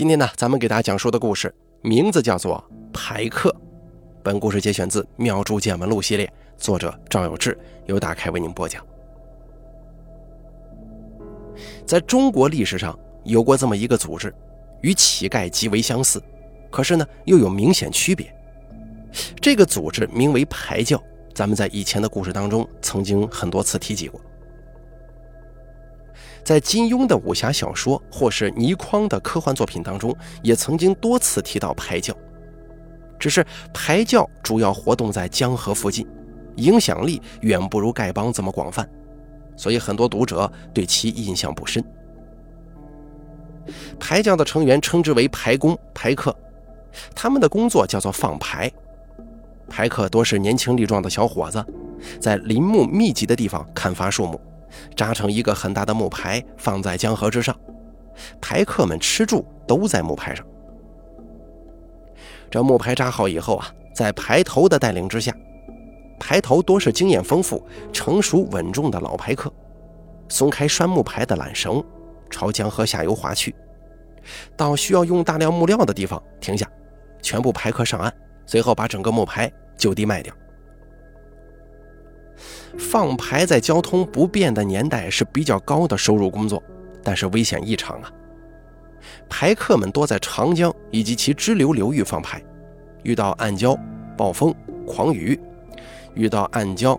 [0.00, 2.56] 今天呢，咱们给大家讲述的故事名字叫做
[2.90, 3.50] 《排客》。
[4.22, 8.82] 本故事节选自《妙珠见闻录》系列，作者赵有志，由大开为您播讲。
[11.86, 14.34] 在中国历史上，有过这么一个组织，
[14.80, 16.18] 与乞丐极为相似，
[16.70, 18.34] 可是呢，又有明显区别。
[19.38, 20.98] 这个组织名为排教，
[21.34, 24.18] 咱们在以前的故事当中曾经很多次提及过。
[26.44, 32.14] 在金庸的武侠小说或是倪匡的科幻作品当中，也曾经多次提到排教。
[33.18, 33.44] 只是
[33.74, 36.06] 排教主要活动在江河附近，
[36.56, 38.88] 影响力远不如丐帮这么广泛，
[39.56, 41.84] 所以很多读者对其印象不深。
[43.98, 46.34] 排教的成员称之为排工、排客，
[47.14, 48.72] 他们的工作叫做放排。
[49.68, 51.64] 排客多是年轻力壮的小伙子，
[52.18, 54.40] 在林木密集的地方砍伐树木。
[54.96, 57.56] 扎成一个很大的木牌，放在江河之上，
[58.40, 60.44] 排客们吃住都在木牌上。
[62.50, 65.34] 这木牌扎好以后啊，在排头的带领之下，
[66.18, 69.52] 排头多是经验丰富、成熟稳重的老排客，
[70.28, 71.82] 松开拴木牌的缆绳，
[72.28, 73.54] 朝江河下游划去，
[74.56, 76.68] 到需要用大量木料的地方停下，
[77.22, 78.12] 全部排客上岸，
[78.46, 80.34] 随后把整个木牌就地卖掉。
[82.78, 86.62] 放牌在交通不便的年代是比较高的收入工作，
[87.02, 88.12] 但是危险异常啊！
[89.28, 92.42] 牌客们多在长江以及其支流流域放牌，
[93.02, 93.78] 遇到暗礁、
[94.16, 94.54] 暴风、
[94.86, 95.38] 狂雨，
[96.14, 96.98] 遇到暗礁、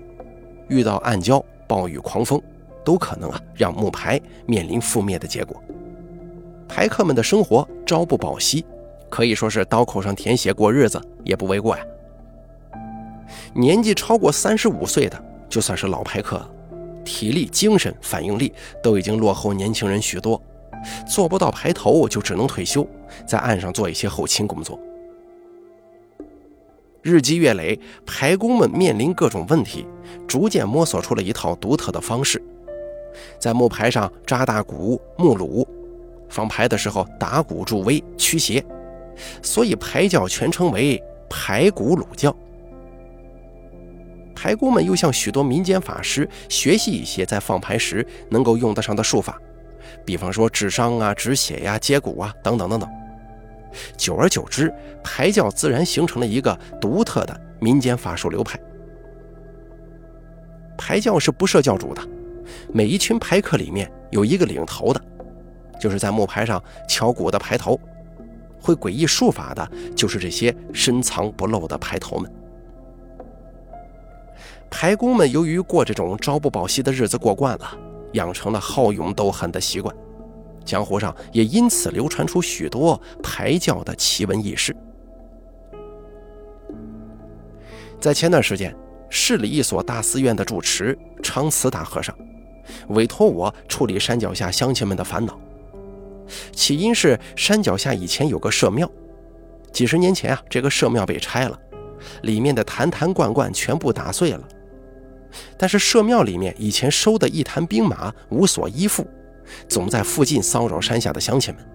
[0.67, 2.42] 遇到暗礁、暴雨、狂风，
[2.84, 5.62] 都可能啊让木牌面临覆灭的结果。
[6.67, 8.66] 牌客们的生活朝不保夕，
[9.09, 11.84] 可以说是刀口上舔血过日子也不为过呀。
[13.53, 15.31] 年纪超过三十五岁的。
[15.52, 16.42] 就算是老牌客，
[17.04, 20.42] 体力、精神、反应力都已经落后年轻人许多，
[21.06, 22.88] 做不到排头就只能退休，
[23.28, 24.80] 在岸上做一些后勤工作。
[27.02, 29.86] 日积月累，排工们面临各种问题，
[30.25, 32.42] 逐渐摸索出了一套独特的方式，
[33.38, 35.68] 在木牌上扎大鼓、木橹，
[36.30, 38.64] 放牌的时候打鼓助威驱邪，
[39.42, 42.34] 所以排教全称为排鼓鲁教。
[44.41, 49.38] 排工们又向许多民间法师学习一些在放牌时能够用得上的术法，
[50.03, 52.90] 比方说治伤啊、止血呀、接骨啊等等等等。
[53.96, 58.59] 久而久之，排教自然形成了一个独特的民间法术流派。
[60.75, 62.01] 排教是不设教主的，
[62.74, 65.00] 每一群排客里面有一个领头的，
[65.80, 66.59] 就是在木牌上
[66.90, 67.80] 敲鼓的排头，
[68.59, 72.41] 会诡异术法的，就是这些深藏不露的排头们。
[74.72, 77.78] 排工们由于过这种朝不保夕的日子过惯了，
[78.14, 79.96] 养成了好勇斗狠的习惯，
[80.66, 84.76] 江湖上也因此流传出许多排教的奇闻异事。
[88.00, 88.76] 在前段时间，
[89.10, 92.16] 市里一所大寺院的住持昌慈大和尚
[92.88, 95.40] 委托我处理山脚下乡亲们的烦恼。
[96.54, 98.90] 起因是山脚下以前有个社庙，
[99.72, 101.60] 几十年前啊，这个社庙被拆了，
[102.24, 104.42] 里面的坛坛罐罐全部打碎了。
[105.58, 109.08] 但是社庙里面以前收的一坛兵马无所依附，
[109.68, 111.66] 总在附近骚扰山下的乡亲们。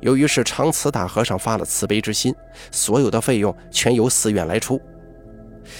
[0.00, 2.34] 由于是长慈大和尚发了慈悲之心，
[2.70, 4.80] 所有的费用全由寺院来出。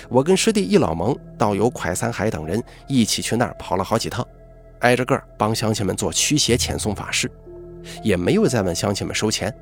[0.09, 4.27] 我跟师弟一老蒙、道友蒯三海等人一起去那儿跑了好几趟，
[4.81, 7.31] 挨着个帮乡亲们做驱邪遣送法事，
[8.03, 9.55] 也没有再问乡亲们收钱。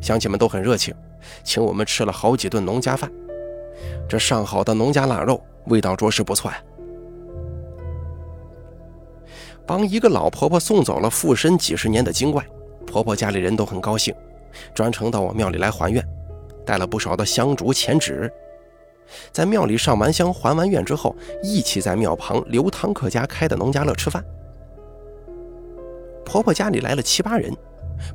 [0.00, 0.94] 乡亲们都很热情，
[1.42, 3.10] 请我们吃了好几顿农家饭。
[4.08, 6.62] 这上好的农家腊肉，味道着实不错呀。
[9.66, 12.42] 帮一个老婆婆送走了附身几十年的精怪，
[12.86, 14.14] 婆婆家里人都很高兴，
[14.74, 16.02] 专程到我庙里来还愿，
[16.64, 18.32] 带了不少的香烛钱纸。
[19.30, 24.24] 在庙里上完香还完愿之后，一起在庙旁刘堂客家开的农家乐吃饭。
[26.24, 27.54] 婆婆家里来了七八人，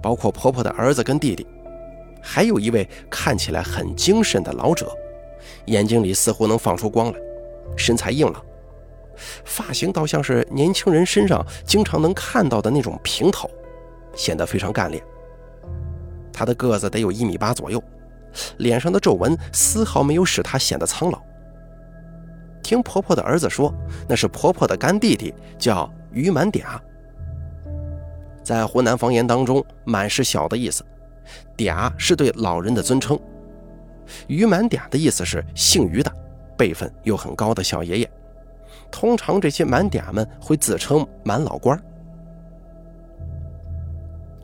[0.02, 1.46] 包括婆婆的儿子跟弟弟，
[2.22, 4.92] 还有一位看起来很精神的老者。
[5.66, 7.20] 眼睛里似乎能放出光来，
[7.76, 8.44] 身材硬朗，
[9.46, 13.50] 发型倒像是年轻人身上经常能看到的那种平头，
[14.16, 15.04] 显得非常干练。
[16.32, 17.82] 他的个子得有一米八左右，
[18.58, 21.22] 脸上的皱纹丝毫没有使他显得苍老。
[22.64, 23.74] 听婆婆的儿子说，
[24.08, 26.80] 那是婆婆的干弟弟，叫于满嗲。
[28.44, 30.84] 在湖南方言当中，“满”是小的意思
[31.56, 33.20] ，“嗲”是对老人的尊称。
[34.28, 36.12] 于满嗲的意思是姓于的，
[36.58, 38.12] 辈分又很高的小爷爷。
[38.92, 41.82] 通常这些满嗲们会自称满老官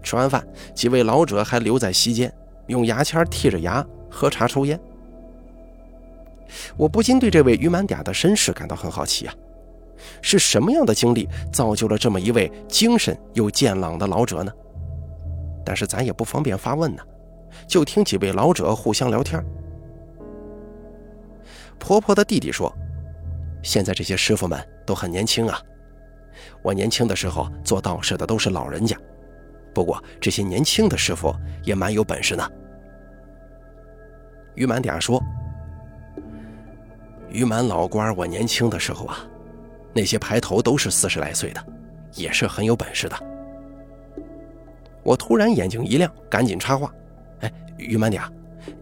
[0.02, 2.34] 吃完饭，几位老者还留在席间，
[2.68, 4.80] 用牙签剔着牙喝茶抽烟。
[6.76, 9.34] 我不禁对这位于满嗲的身世感到很好奇啊，
[10.22, 14.52] 是什么样的经历造就了这么一位精神又健朗的老者呢？
[15.64, 17.04] 但是咱也不方便发问呢，
[17.68, 19.44] 就听几位老者互相聊天。
[21.78, 22.74] 婆婆的弟弟说
[23.64, 25.62] ：“现在这些师傅们都很年轻啊，
[26.62, 28.98] 我年轻的时候做道士的都是老人家。”
[29.74, 32.52] 不过这些年轻的师傅也蛮有本事的。
[34.56, 35.22] 于满点说
[37.30, 39.20] ：“于满老官，我年轻的时候啊，
[39.94, 41.66] 那些排头都是四十来岁的，
[42.16, 43.16] 也是很有本事的。”
[45.02, 46.94] 我突然眼睛一亮，赶紧插话：“，
[47.80, 48.22] 于满嗲，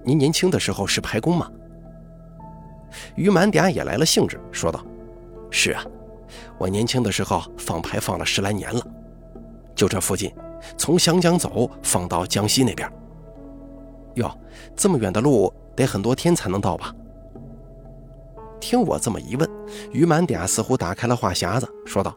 [0.03, 1.49] 您年轻的时候是排工吗？”
[3.15, 4.83] 于满嗲也来了兴致，说道
[5.49, 5.83] ：“是啊，
[6.57, 8.81] 我年轻的时候放牌放了十来年了，
[9.75, 10.33] 就这附近。”
[10.75, 12.91] 从湘江走，放到江西那边。
[14.15, 14.29] 哟，
[14.75, 16.93] 这么远的路，得很多天才能到吧？
[18.59, 19.47] 听我这么一问，
[19.93, 22.13] 于满嗲似乎打开了话匣子，说道：“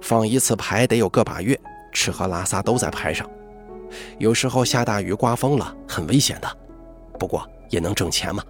[0.00, 1.58] 放一次牌得有个把月，
[1.92, 3.28] 吃喝拉撒都在牌上。
[4.18, 6.48] 有时候下大雨、刮风了，很危险的。
[7.18, 8.42] 不过也能挣钱嘛。”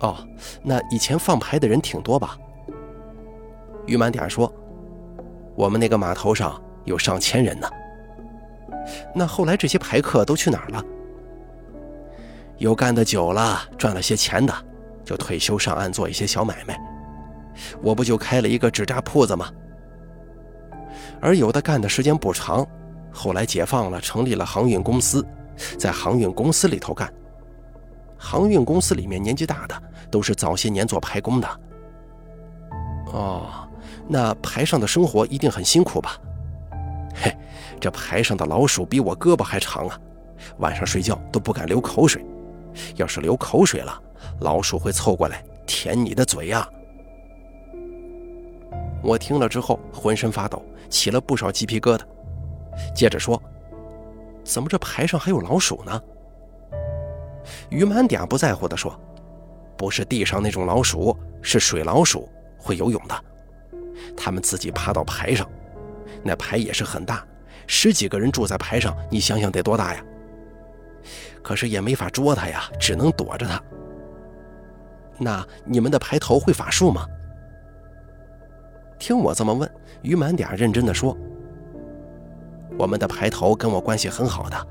[0.00, 0.16] 哦，
[0.62, 2.36] 那以前放牌的人挺多吧？
[3.86, 4.52] 于满点说
[5.54, 7.68] ：“我们那个码头上。”有上千人呢。
[9.14, 10.82] 那后来这些牌客都去哪儿了？
[12.56, 14.52] 有干得久了，赚了些钱的，
[15.04, 16.80] 就退休上岸做一些小买卖。
[17.82, 19.50] 我不就开了一个纸扎铺子吗？
[21.20, 22.66] 而有的干的时间不长，
[23.12, 25.26] 后来解放了，成立了航运公司，
[25.78, 27.12] 在航运公司里头干。
[28.16, 31.60] 航运公司里面年纪大的，都是早些年做排工的。
[33.12, 33.68] 哦，
[34.06, 36.16] 那排上的生活一定很辛苦吧？
[37.14, 37.36] 嘿，
[37.80, 39.98] 这排上的老鼠比我胳膊还长啊！
[40.58, 42.24] 晚上睡觉都不敢流口水，
[42.96, 44.00] 要是流口水了，
[44.40, 46.68] 老鼠会凑过来舔你的嘴呀！
[49.02, 52.02] 我听了之后浑身发抖，起了不少鸡皮疙瘩。
[52.94, 53.40] 接着说
[54.44, 56.02] ：“怎么这牌上还有老鼠呢？”
[57.70, 58.98] 于满点不在乎地说
[59.76, 62.28] ：“不是地上那种老鼠，是水老鼠，
[62.58, 63.24] 会游泳的。
[64.16, 65.48] 他们自己爬到牌上。”
[66.22, 67.24] 那牌也是很大，
[67.66, 70.04] 十几个人住在牌上，你想想得多大呀？
[71.42, 73.62] 可是也没法捉他呀，只能躲着他。
[75.16, 77.06] 那你们的牌头会法术吗？
[78.98, 79.70] 听我这么问，
[80.02, 81.16] 于满点认真的说
[82.80, 84.66] ：“我们的牌头跟我关系很好的，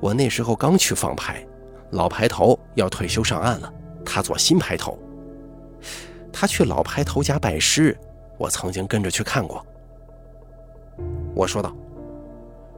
[0.00, 1.46] 我那时候刚去放牌，
[1.92, 3.72] 老牌头要退休上岸了，
[4.04, 4.98] 他做新牌头，
[6.32, 7.96] 他去老牌头家拜师，
[8.36, 9.64] 我曾经跟着去看过。”
[11.32, 11.72] 我说道：“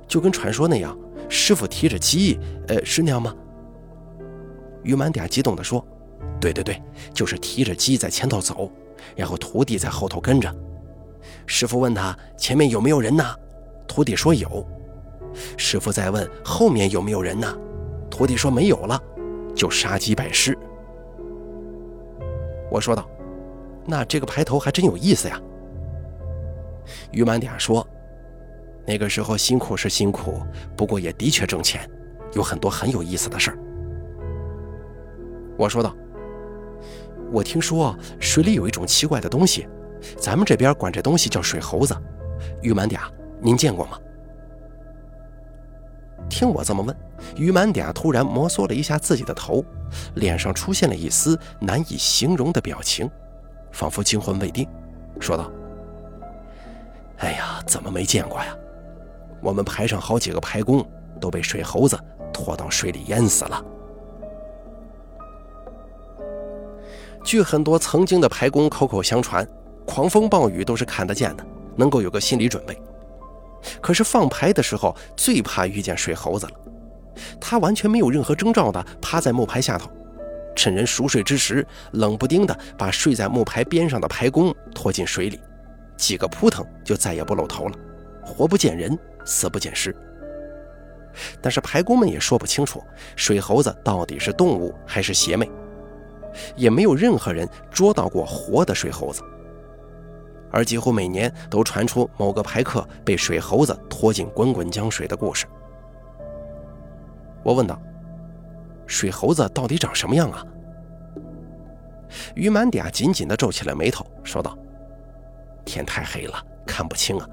[0.06, 0.94] 就跟传说那样，
[1.30, 3.34] 师傅提着鸡，呃，是那样吗？”
[4.84, 5.82] 于满点激动地说
[6.38, 6.82] ：“对对对，
[7.14, 8.70] 就是提着鸡在前头走，
[9.16, 10.54] 然后徒弟在后头跟着。
[11.46, 13.24] 师傅问他前面有没有人呢？
[13.88, 14.64] 徒弟说有。
[15.56, 17.58] 师傅再问后面有没有人呢？
[18.10, 19.02] 徒弟说没有了，
[19.54, 20.56] 就杀鸡拜师。”
[22.70, 23.08] 我说道
[23.86, 25.40] ：“那这个牌头还真有意思呀。”
[27.10, 27.86] 于满嗲说。
[28.86, 30.40] 那个时候辛苦是辛苦，
[30.74, 31.86] 不过也的确挣钱，
[32.32, 33.58] 有很多很有意思的事儿。
[35.58, 35.94] 我说道
[37.30, 39.68] ：“我听说水里有一种奇怪的东西，
[40.16, 41.94] 咱们这边管这东西叫水猴子。
[42.62, 43.00] 于满嗲，
[43.40, 43.98] 您见过吗？”
[46.28, 46.94] 听我这么问，
[47.36, 49.64] 于满嗲突然摩挲了一下自己的头，
[50.16, 53.10] 脸上出现了一丝难以形容的表情，
[53.72, 54.68] 仿佛惊魂未定，
[55.18, 55.50] 说道
[57.18, 58.54] ：“哎呀，怎么没见过呀？”
[59.40, 60.84] 我们排上好几个排工
[61.20, 61.98] 都被水猴子
[62.32, 63.64] 拖到水里淹死了。
[67.24, 69.48] 据很多曾经的排工口口相传，
[69.86, 72.78] 狂风暴雨都是看得见的，能够有个心理准备。
[73.80, 76.52] 可是放牌的时候最怕遇见水猴子了，
[77.40, 79.90] 他完全没有任何征兆的趴在木牌下头，
[80.54, 85.40] 趁人熟睡之时，冷不丁的把睡在木牌边上的牌工拖进水里，
[85.96, 87.74] 几个扑腾就再也不露头了，
[88.24, 88.98] 活不见人。
[89.24, 89.94] 死不见尸，
[91.42, 92.82] 但是牌工们也说不清楚
[93.14, 95.46] 水猴子到底是动物还是邪魅，
[96.56, 99.20] 也没有任何人捉到过活的水猴子，
[100.50, 105.46] 而几乎每年都传出某个排客被水猴子拖进滚滚江水的故事。
[107.42, 107.80] 我问道
[108.86, 110.44] ：“水猴子到底长什么样啊？”
[112.34, 114.56] 于满嗲紧紧地皱起了眉头，说道
[115.64, 117.28] ：“天太黑了，看不清啊。”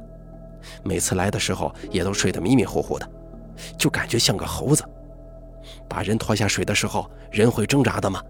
[0.84, 3.10] 每次来的时候也都睡得迷迷糊糊的，
[3.78, 4.84] 就感觉像个猴子。
[5.88, 8.22] 把人拖下水的时候，人会挣扎的吗？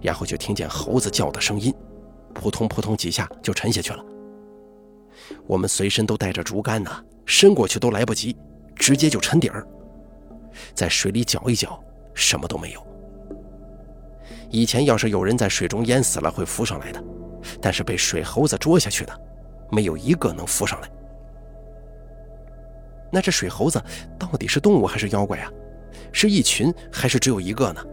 [0.00, 1.74] 然后就听见猴子叫的声音，
[2.34, 4.04] 扑通扑通几下就沉下去了。
[5.46, 6.90] 我们随身都带着竹竿呢，
[7.26, 8.36] 伸过去都来不及，
[8.74, 9.66] 直接就沉底儿。
[10.74, 11.82] 在水里搅一搅，
[12.14, 12.86] 什么都没有。
[14.50, 17.02] 以前要是有人在水中淹死了，会浮上来的，
[17.60, 19.20] 但是被水猴子捉下去的，
[19.70, 20.90] 没有一个能浮上来。
[23.10, 23.82] 那这水猴子
[24.18, 25.50] 到底是动物还是妖怪啊？
[26.12, 27.84] 是一群还是只有一个呢？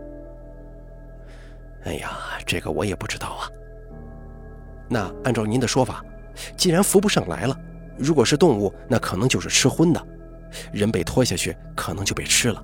[1.86, 3.50] 哎呀，这个我也不知道啊。
[4.90, 6.04] 那按照您的说法，
[6.58, 7.56] 既然浮不上来了，
[7.98, 10.02] 如果是动物，那可能就是吃荤的；
[10.74, 12.64] 人被拖下去，可能就被吃了。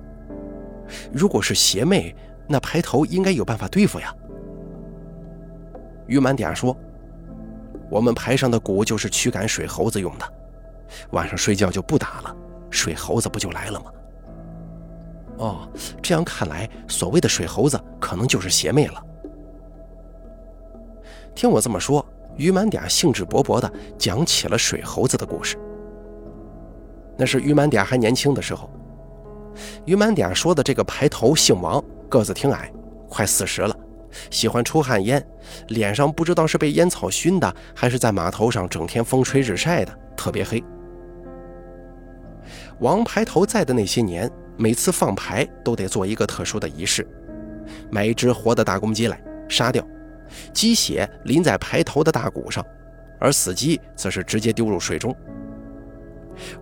[1.12, 2.14] 如果是邪魅，
[2.48, 4.14] 那排头应该有办法对付呀。
[6.06, 6.76] 于满点说
[7.90, 10.32] ：“我们排上的鼓就是驱赶水猴子用的，
[11.10, 12.36] 晚上睡觉就不打了，
[12.70, 13.86] 水猴子不就来了吗？”
[15.38, 15.68] 哦，
[16.00, 19.02] 这样看来，所谓的水猴子可能就是邪魅了。
[21.34, 22.02] 听我这么说，
[22.36, 25.56] 于满点兴致勃勃地讲起了水猴子的故事。
[27.16, 28.70] 那是于满点还年轻的时候。
[29.84, 32.70] 于满点说的这个排头姓王，个子挺矮，
[33.08, 33.74] 快四十了，
[34.30, 35.24] 喜欢出旱烟，
[35.68, 40.62] 脸上不知道是被烟草熏的，还是在码头上整天风吹日晒的，特别黑。
[42.80, 44.30] 王排头在的那些年。
[44.58, 47.06] 每次放牌都得做一个特殊的仪式，
[47.90, 49.86] 买一只活的大公鸡来杀掉，
[50.52, 52.64] 鸡血淋在排头的大鼓上，
[53.18, 55.14] 而死鸡则是直接丢入水中。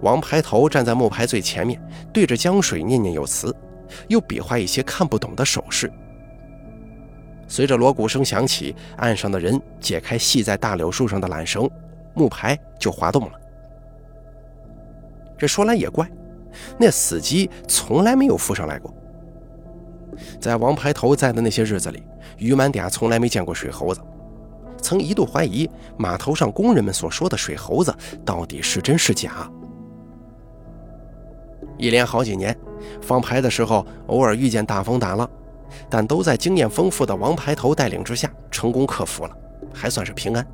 [0.01, 1.81] 王排头站在木牌最前面，
[2.13, 3.55] 对着江水念念有词，
[4.09, 5.91] 又比划一些看不懂的手势。
[7.47, 11.69] 随着锣鼓声响起，岸上的人解开系在大柳树上的缆绳，
[12.15, 13.41] 木牌就滑动了。
[15.37, 16.09] 这说来也怪。
[16.79, 18.95] 那死鸡从来没有浮上来过。
[20.41, 22.03] 在王牌头在的那些日子里，
[22.39, 24.01] 于满嗲从来没见过水猴子，
[24.81, 27.95] 曾一度怀疑码头上工人们所说的水猴子
[28.25, 29.51] 到底是真是假。
[31.77, 32.57] 一连好几年，
[33.01, 35.29] 放牌的时候偶尔遇见大风大浪，
[35.89, 39.37] 但都在经验丰富的王牌头带领之下成功克服了，
[39.73, 40.47] 还算是平安。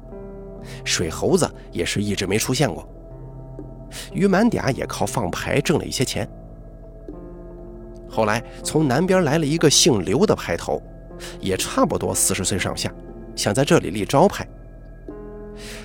[0.84, 2.88] 水猴子也是一直没出现过。
[4.12, 6.28] 于满嗲也靠放牌挣了一些钱。
[8.10, 10.82] 后来从南边来了一个姓刘的牌头，
[11.40, 12.92] 也差不多四十岁上下，
[13.36, 14.46] 想在这里立招牌。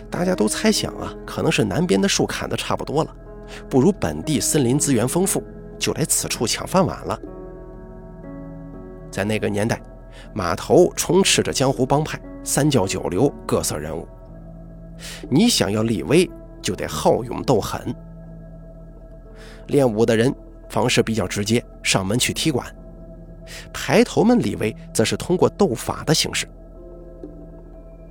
[0.10, 3.15] 大家都猜想啊，可能是南边的树砍得差不多了，
[3.70, 5.44] 不如本地森林资源丰富，
[5.77, 7.20] 就来此处抢饭碗了。
[9.12, 9.82] 在那个年代，
[10.34, 14.08] 码头充斥着江湖帮派、三教九流、各色人物，
[15.29, 16.29] 你想要立威。
[16.65, 17.94] 就得好勇斗狠。
[19.67, 20.34] 练武的人
[20.69, 22.65] 方式比较直接，上门去踢馆；
[23.74, 26.48] 排头们李威，则是通过斗法的形式。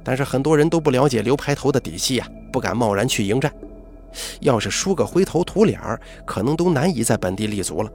[0.03, 3.53] 但是很多人都不了解刘排头的底细呀，不敢贸然去迎战。
[4.41, 7.91] 要是输个灰头土脸儿，可能都难以在本地立足了。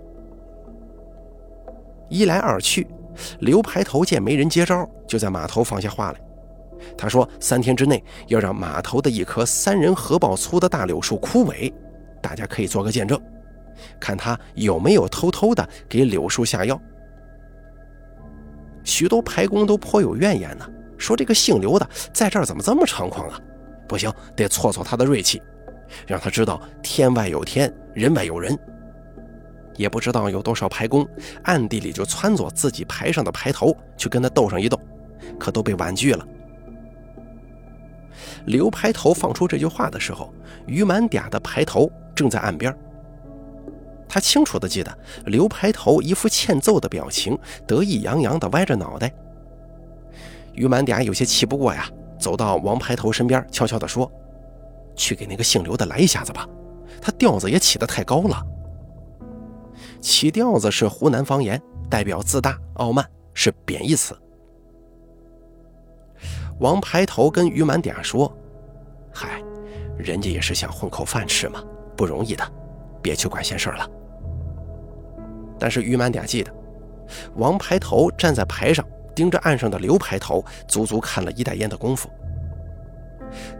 [2.09, 2.87] 一来二去，
[3.39, 6.19] 刘排头见没人接招，就在码头放下话来。
[6.97, 11.71] 他说：“三天之内要让码头的一棵三人合抱粗的大柳树枯萎，
[12.21, 13.21] 大家可以做个见证，
[13.99, 16.79] 看他有没有偷偷的给柳树下药。”
[18.83, 20.67] 许多排工都颇有怨言呢，
[20.97, 23.39] 说这个姓刘的在这儿怎么这么猖狂啊？
[23.87, 25.41] 不行，得挫挫他的锐气，
[26.07, 28.57] 让他知道天外有天，人外有人。
[29.75, 31.07] 也不知道有多少排工
[31.43, 34.79] 暗地里就撺掇自己排上的排头去跟他斗上一斗，
[35.39, 36.27] 可都被婉拒了。
[38.45, 40.33] 刘排头放出这句话的时候，
[40.65, 42.75] 于满嗲的排头正在岸边。
[44.09, 44.97] 他清楚地记得
[45.27, 47.37] 刘排头一副欠揍的表情，
[47.67, 49.13] 得意洋洋地歪着脑袋。
[50.55, 51.87] 于满点有些气不过呀，
[52.19, 54.11] 走到王排头身边，悄悄地说
[54.97, 56.49] ：“去给那个姓刘的来一下子吧，
[56.99, 58.43] 他调子也起得太高了。
[60.01, 64.17] 起调子是湖南方言，代表自大傲慢，是贬义词。”
[66.59, 68.35] 王排头跟于满点说
[69.13, 69.41] ：“嗨，
[69.97, 71.63] 人家也是想混口饭吃嘛，
[71.95, 72.43] 不容易的，
[73.01, 73.87] 别去管闲事了。”
[75.59, 76.51] 但是于满点记得，
[77.35, 82.09] 王排头站在牌上盯着岸上的刘排头，足足看了一袋烟的功夫。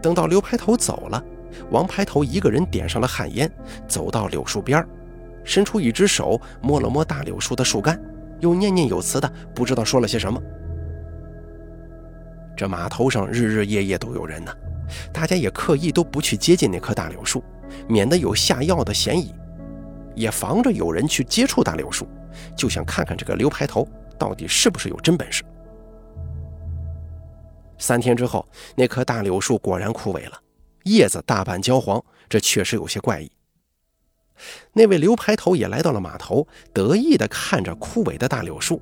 [0.02, 1.22] 等到刘排头走了，
[1.70, 3.50] 王排头一个人点上了旱烟，
[3.86, 4.84] 走到柳树边
[5.44, 8.00] 伸出一只手摸了摸大柳树的树干，
[8.40, 10.40] 又念念有词的不知道说了些什么。
[12.56, 14.52] 这码头上日日夜夜都有人呢，
[15.12, 17.42] 大家也刻意都不去接近那棵大柳树，
[17.88, 19.34] 免得有下药的嫌疑，
[20.14, 22.06] 也防着有人去接触大柳树，
[22.56, 23.86] 就想看看这个刘排头
[24.18, 25.44] 到底是不是有真本事。
[27.78, 30.38] 三天之后，那棵大柳树果然枯萎了，
[30.84, 33.30] 叶子大半焦黄，这确实有些怪异。
[34.72, 38.80] 那位刘排头也来到了码头，得意地看着枯萎的大柳树，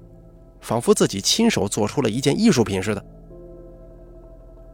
[0.60, 3.04] 仿佛自己亲手做出了一件艺术品似的。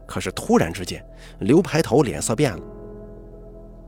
[0.07, 1.03] 可是突然之间，
[1.39, 2.59] 刘排头脸色变了。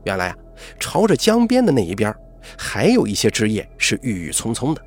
[0.04, 0.36] 原来啊，
[0.80, 2.12] 朝着江边的那一边，
[2.56, 4.82] 还有一些枝叶是郁郁葱葱的。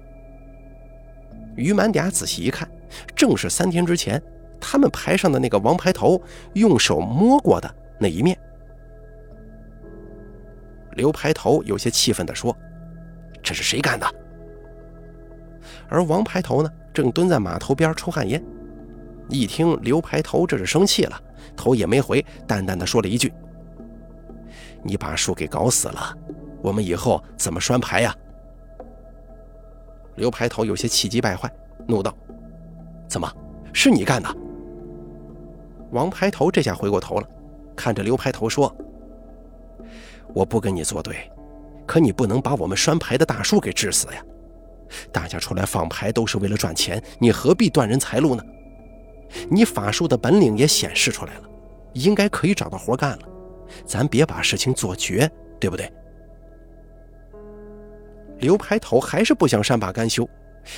[1.55, 2.69] 于满嗲仔细一看，
[3.15, 4.21] 正是三天之前。
[4.63, 6.21] 他们排上的那个王牌头
[6.53, 8.37] 用手摸过的那一面，
[10.91, 12.55] 刘排头有些气愤地说
[13.41, 14.05] ：“这是谁干的？”
[15.89, 18.39] 而王牌头呢，正蹲在码头边抽旱烟。
[19.29, 21.19] 一听刘排头这是生气了，
[21.55, 23.33] 头也没回，淡淡的说了一句
[24.85, 26.15] ：“你把树给搞死了，
[26.61, 28.15] 我们以后怎么拴牌呀？”
[30.15, 31.51] 刘排头有些气急败坏，
[31.87, 32.15] 怒道
[33.07, 33.31] ：“怎么
[33.73, 34.29] 是你干的？”
[35.91, 37.27] 王排头这下回过头了，
[37.75, 38.73] 看着刘排头说
[40.33, 41.31] ：“我不跟你作对，
[41.85, 44.23] 可你不能把我们拴牌的大叔给治死呀！
[45.11, 48.43] 大家出来放牌都是为了赚钱，你何必断人财路呢？
[49.49, 51.43] 你法术的本领也显示出来了，
[51.93, 53.19] 应该可以找到活干了。
[53.85, 55.91] 咱别把事情做绝，对不对？”
[58.41, 60.27] 刘排头还是不想善罢甘休，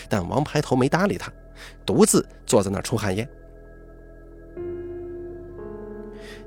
[0.08, 1.32] 但王排头没搭理他，
[1.86, 3.28] 独自坐在那儿抽旱烟。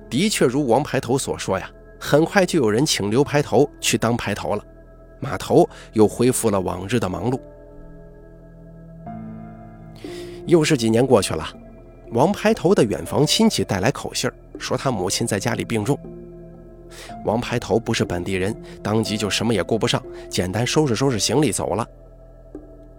[0.09, 1.69] 的确如王排头所说呀，
[1.99, 4.65] 很快就有人请刘排头去当排头了，
[5.19, 7.41] 码头又恢复了往日的忙碌。
[10.47, 11.45] 又是几年过去了，
[12.13, 15.99] 王排头的远房亲戚带来口信说他母亲在家里病重。
[17.25, 21.87] 王牌头不是本地人，当即就什么也顾不上，简单收拾收拾行李走了。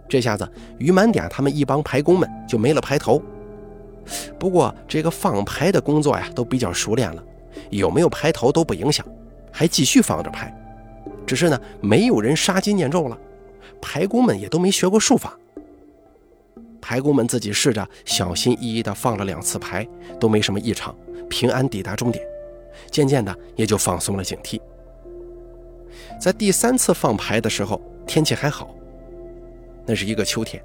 [0.08, 3.22] 这下子于满点他们一帮排工们就没了排头。
[4.38, 7.22] 不过这个放牌的工作呀，都比较熟练了，
[7.70, 9.04] 有没有牌头都不影响，
[9.52, 10.54] 还继续放着牌。
[11.26, 13.18] 只是呢，没有人杀鸡念咒了，
[13.82, 15.38] 牌工们也都没学过术法。
[16.80, 19.86] 牌工们自己试着小心翼翼地放了两次牌，
[20.18, 20.96] 都没什么异常，
[21.28, 22.24] 平安抵达终点。
[22.90, 24.60] 渐渐的，也就放松了警惕。
[26.20, 28.74] 在第三次放牌的时候，天气还好，
[29.86, 30.62] 那是一个秋天，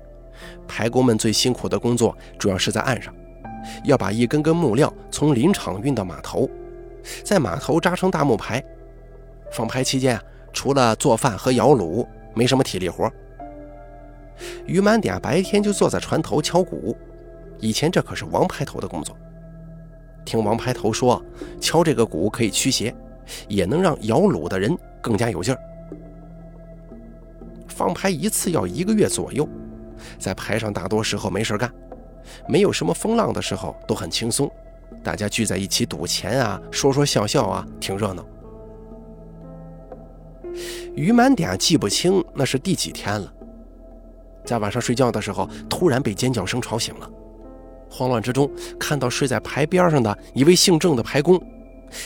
[0.67, 3.13] 牌工们最辛苦的工作主要是在岸上。
[3.85, 6.49] 要把一根根木料从林场运到码头，
[7.23, 8.61] 在码头扎成大木牌。
[9.51, 13.09] 放牌期间啊，除了做饭和摇橹，没什么体力活。
[14.65, 16.97] 于满点白天就坐在船头敲鼓，
[17.59, 19.15] 以前这可是王牌头的工作。
[20.25, 21.23] 听王排头说，
[21.59, 22.95] 敲这个鼓可以驱邪，
[23.47, 25.59] 也能让摇橹的人更加有劲儿。
[27.67, 29.47] 放牌一次要一个月左右，
[30.19, 31.71] 在牌上大多时候没事干。
[32.47, 34.49] 没有什么风浪的时候都很轻松，
[35.03, 38.25] 大家聚在一起赌钱啊，说说笑笑啊，挺热闹。
[40.95, 43.33] 于满点记不清那是第几天了，
[44.45, 47.09] 在晚上睡觉的时候，突然被尖叫声吵醒了，
[47.93, 51.39] 慌乱之中看到睡在牌边上的一位姓郑的牌工，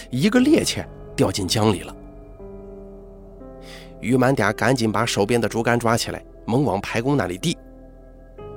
[0.09, 1.95] 一个趔趄掉进江里了。
[4.01, 7.57] 于满点赶紧把手边的竹竿抓起来，猛往牌工那里递。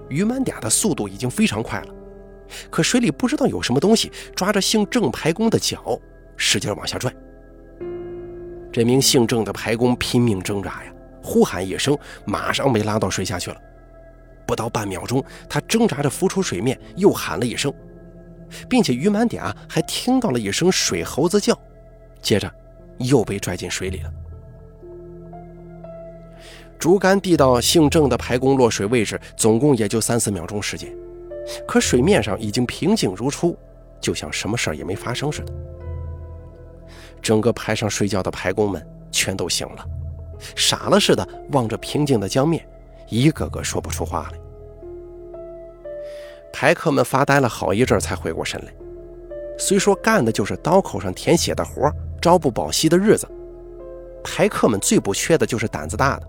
[0.09, 1.95] 于满嗲的速度已经非常快了，
[2.69, 5.97] 可水里不知道有什么东西抓着姓郑排工的脚，
[6.37, 7.15] 使劲往下拽。
[8.73, 13.57] 这名姓郑的排工拼命挣扎呀，呼喊一声，马上被拉到水下去了。
[14.51, 17.73] 不到半秒钟，他挣扎着浮出水面，又喊了一声，
[18.69, 21.57] 并且于满点啊还听到了一声水猴子叫，
[22.21, 22.53] 接着
[22.99, 24.13] 又被拽进水里了。
[26.81, 30.93] 竹竿递到姓郑的排工落水位置，总共也就三四秒钟时间，
[31.65, 33.57] 可水面上已经平静如初，
[34.01, 35.53] 就像什么事儿也没发生似的。
[37.23, 39.87] 整个排上睡觉的排工们全都醒了，
[40.57, 42.67] 傻了似的望着平静的江面，
[43.11, 44.39] 一个个说不出话来。
[46.53, 48.73] 排客们发呆了好一阵才回过神来，
[49.59, 53.29] 虽说干的就是刀口上舔血的活，朝不保夕的日子，
[54.25, 56.27] 排客们最不缺的就是胆子大的。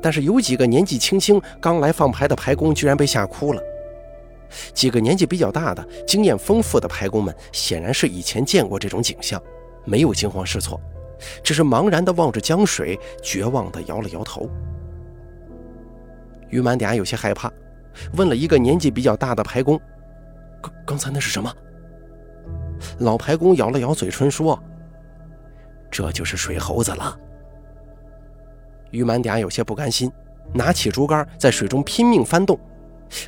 [0.00, 3.62] 但是有几个年纪轻轻刚来放牌的牌工居然被吓哭了。
[4.72, 9.42] 几个年纪比较大的、经验丰富的牌工们显然是以前见过这种景象，
[9.84, 10.80] 没有惊慌失措，
[11.42, 14.48] 只是茫然地望着江水，绝望地摇了摇头。
[16.54, 17.52] 于满嗲有些害怕，
[18.12, 19.76] 问了一个年纪比较大的牌工
[20.62, 21.52] ：“刚刚才那是什么？”
[23.00, 24.56] 老牌工咬了咬嘴唇说
[25.90, 27.18] ：“这就是水猴子了。
[28.92, 30.08] 于满嗲有些不甘心，
[30.52, 32.56] 拿起竹竿在水中拼命翻动，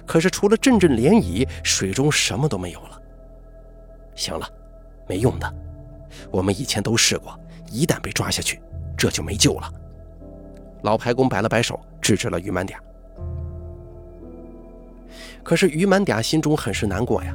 [0.06, 3.02] 可是除了阵阵涟漪，水中什么都没有了。
[4.14, 4.48] 行了，
[5.08, 5.54] 没用的，
[6.30, 7.36] 我们以前都试过，
[7.72, 8.62] 一旦被抓下去，
[8.96, 9.68] 这就没救了。
[10.82, 12.76] 老排工摆了摆手，制止了于满嗲。
[15.46, 17.32] 可是于满嗲心中很是难过呀，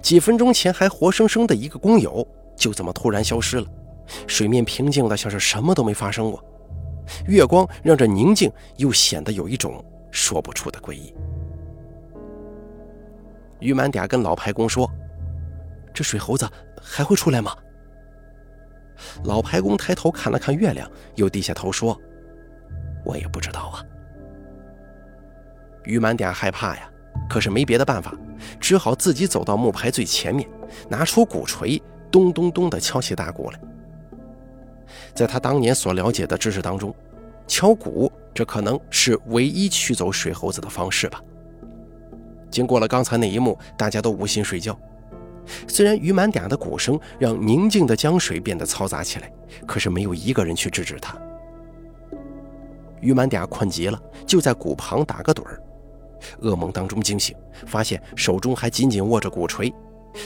[0.00, 2.26] 几分钟前还活生生的一个工友，
[2.56, 3.66] 就这么突然消失了。
[4.26, 6.42] 水面平静的像是什么都没发生过，
[7.26, 11.14] 月光让这宁静又显得有一种说不出的诡异。
[13.60, 14.90] 于满嗲跟老排工说
[15.92, 16.48] ：“这水猴子
[16.80, 17.54] 还会出来吗？”
[19.22, 21.94] 老排工抬头看了看月亮，又低下头说
[23.04, 23.84] ：“我也不知道啊。”
[25.84, 26.90] 于满嗲害怕呀。
[27.28, 28.14] 可是没别的办法，
[28.60, 30.48] 只好自己走到木牌最前面，
[30.88, 33.60] 拿出鼓槌，咚咚咚地敲起大鼓来。
[35.14, 36.94] 在他当年所了解的知识当中，
[37.46, 41.20] 敲鼓这可能是唯一驱走水猴子的方式吧。
[42.50, 44.78] 经过了刚才那一幕，大家都无心睡觉。
[45.66, 49.30] 虽然于满嗲的鼓声让宁静的江水变得嘈杂起来，
[49.66, 51.18] 可是没有一个人去制止他。
[53.00, 55.60] 于满嗲困极了，就在鼓旁打个盹儿。
[56.42, 59.72] 噩梦当中惊醒，发现手中还紧紧握着鼓槌，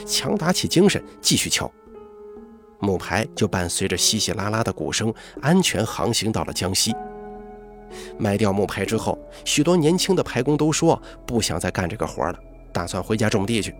[0.06, 1.70] 强打起精神继续敲。
[2.80, 6.94] 木牌就伴随着稀稀拉拉的鼓声，安全航行到了江西。
[8.18, 12.38] 卖掉木牌之后，许多年轻的牌工都说不想再干这个活了，
[12.72, 13.74] 打算回家种地去。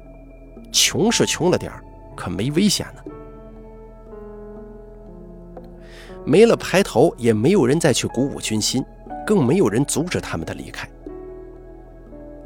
[0.73, 1.85] 穷是穷了点儿，
[2.17, 3.03] 可没危险呢。
[6.25, 8.85] 没了牌头，也没有人再去鼓舞军心，
[9.27, 10.89] 更没有人阻止他们的离开。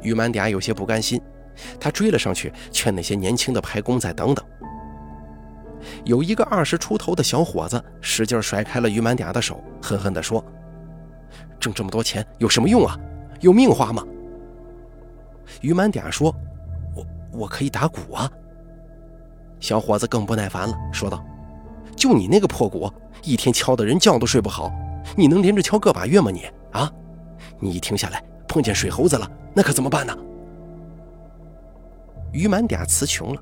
[0.03, 1.19] 于满嗲有些不甘心，
[1.79, 4.45] 他追了上去，劝那些年轻的排工再等等。
[6.05, 10.43] 有一个二十出头的小伙子使劲甩开了于满嗲的手，狠狠地说
[11.59, 12.97] ：“挣这么多钱有什么用啊？
[13.41, 14.03] 有命花吗？”
[15.61, 16.33] 于满嗲说
[16.95, 18.31] ：“我我可以打鼓啊。”
[19.59, 21.23] 小伙子更不耐烦了，说道
[21.95, 24.71] ：“就你那个破鼓，一天敲的人觉都睡不好，
[25.15, 26.31] 你能连着敲个把月吗？
[26.31, 26.91] 你啊，
[27.59, 30.15] 你一停下来。”碰见水猴子了，那可怎么办呢？
[32.31, 33.41] 于满嗲词穷了，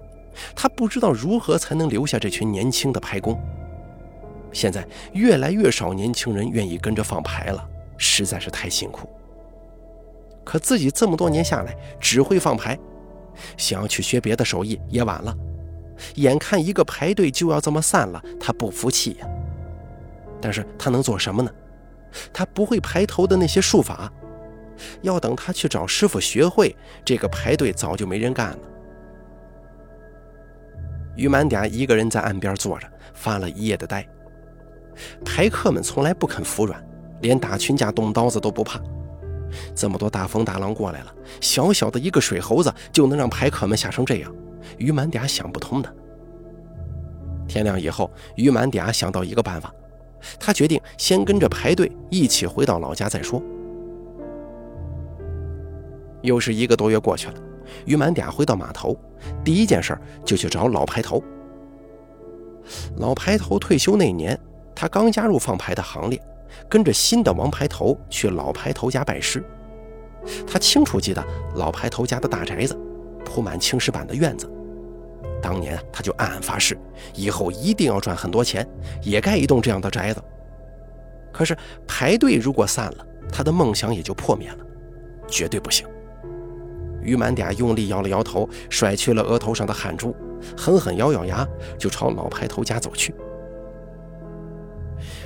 [0.55, 3.37] 他不知道如何才能留下这群年轻的牌工。
[4.53, 9.09] 现在越来越少年轻人愿意跟着放牌了，实在是太辛苦。
[10.45, 12.79] 可自己这么多年下来只会放牌，
[13.57, 15.35] 想要去学别的手艺也晚了。
[16.15, 19.27] 眼看一个排队就要这么散了，他不服气呀。
[20.39, 21.51] 但是他能做什么呢？
[22.31, 24.09] 他不会排头的那些术法。
[25.01, 28.59] 要等他去找师傅学会，这个排队早就没人干了。
[31.15, 34.07] 于满嗲一个人在岸边坐着，发了一夜的呆。
[35.25, 36.81] 排客们从来不肯服软，
[37.21, 38.79] 连打群架动刀子都不怕。
[39.75, 44.33] 这么多大风大浪过来了，小小的一个水猴子就能让排客们吓成这样，
[44.77, 45.93] 于满嗲想不通的。
[47.47, 49.73] 天亮以后，于满嗲想到一个办法，
[50.39, 53.43] 他决定先跟着排队一起回到老家再说。
[56.21, 57.35] 又是一个多月过去了，
[57.85, 58.97] 于满嗲回到码头，
[59.43, 61.23] 第一件事就去找老排头。
[62.97, 64.39] 老排头退休那年，
[64.75, 66.21] 他刚加入放牌的行列，
[66.69, 69.43] 跟着新的王排头去老排头家拜师。
[70.45, 72.77] 他清楚记得老排头家的大宅子，
[73.25, 74.49] 铺满青石板的院子。
[75.41, 76.77] 当年他就暗暗发誓，
[77.15, 78.67] 以后一定要赚很多钱，
[79.01, 80.21] 也盖一栋这样的宅子。
[81.33, 81.57] 可是
[81.87, 84.57] 排队如果散了，他的梦想也就破灭了，
[85.27, 85.87] 绝对不行。
[87.03, 90.15] 于满嗲用力摇了摇头，甩去了额头上的汗珠，
[90.57, 93.13] 狠狠咬咬牙，就朝老排头家走去。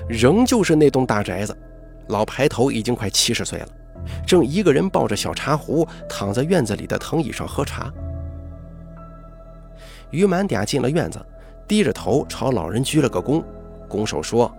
[0.08, 1.56] 仍旧是那栋大宅子，
[2.08, 3.68] 老排头已经快七十岁了，
[4.26, 7.92] 正一个人抱着小茶壶躺在院子里的藤椅上喝茶。
[10.12, 11.20] 于满嗲进了院子，
[11.68, 13.44] 低着头朝老人鞠了个躬，
[13.90, 14.50] 拱手说：“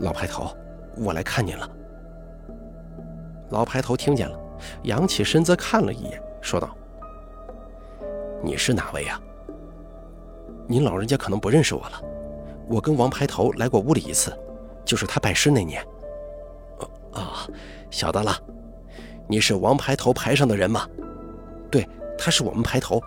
[0.00, 0.54] 老排头，
[0.96, 1.70] 我来看您了。”
[3.50, 4.38] 老排头听见了。
[4.84, 6.76] 仰起身子看了一眼，说道
[8.42, 9.20] ：“你是哪位呀？
[10.66, 12.00] 您老人家可能不认识我了。
[12.68, 14.32] 我跟王排头来过屋里一次，
[14.84, 15.84] 就是他拜师那年。
[16.78, 17.46] 哦啊，
[17.90, 18.36] 晓得了，
[19.26, 20.86] 你是王排头牌上的人吗？
[21.70, 23.00] 对，他是我们排头。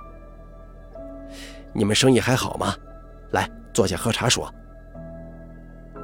[1.71, 2.75] 你们生意还好吗？
[3.31, 4.53] 来，坐下喝茶说。”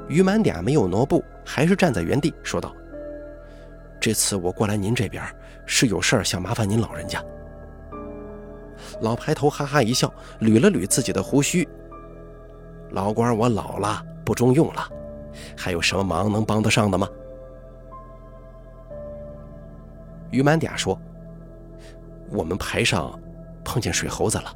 [0.07, 2.73] 于满点没有挪步，还是站在原地，说道。
[3.99, 5.21] 这次我过来您这边
[5.71, 7.23] 是有事儿想麻烦您老人家。
[9.01, 11.65] 老排头哈哈一笑，捋了捋自己的胡须。
[12.89, 14.89] 老官，我老了，不中用了，
[15.55, 17.08] 还有什么忙能帮得上的吗？
[20.32, 20.99] 于满嗲说
[22.34, 23.17] ：“我们排上
[23.63, 24.51] 碰见水猴子了，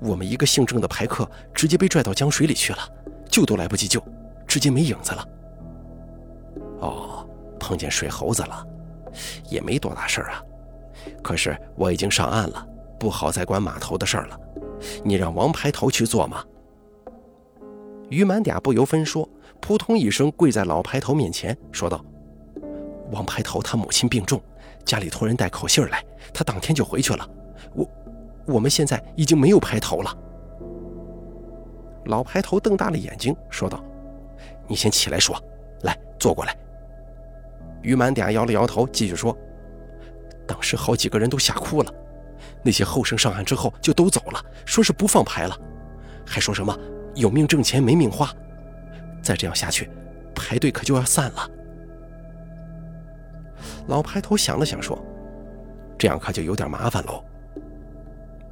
[0.00, 2.78] 我们一个姓郑的排客直接被拽到江水里去了，
[3.28, 4.00] 救都来不及救，
[4.46, 5.28] 直接没影子了。”
[6.78, 8.64] 哦，碰见水猴子了，
[9.48, 10.42] 也没多大事儿啊。
[11.22, 12.66] 可是我已经上岸了，
[12.98, 14.38] 不好再管码头的事儿了。
[15.04, 16.44] 你让王排头去做吗？
[18.10, 19.28] 于满嗲不由分说，
[19.60, 22.04] 扑通一声跪在老排头面前，说道
[23.12, 24.40] ：“王排头他母亲病重，
[24.84, 27.28] 家里托人带口信来，他当天就回去了。
[27.74, 27.86] 我，
[28.46, 30.16] 我们现在已经没有排头了。”
[32.06, 33.82] 老排头瞪大了眼睛，说道
[34.66, 35.36] ：“你先起来说，
[35.82, 36.56] 来坐过来。”
[37.82, 39.36] 于满嗲摇了摇头，继续说
[40.46, 41.92] ：“当时好几个人都吓哭了，
[42.62, 45.56] 那些后生上岸之后就都走了，说是不放牌了，
[46.26, 46.76] 还说什么……”
[47.14, 48.32] 有命挣钱没命花，
[49.20, 49.90] 再这样下去，
[50.36, 51.50] 排队可就要散了。
[53.88, 54.96] 老排头想了想说
[55.98, 57.24] ：“这样可就有点麻烦喽。”